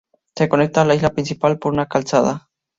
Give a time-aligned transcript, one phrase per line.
[0.35, 2.49] Se conecta a la isla principal por una calzada.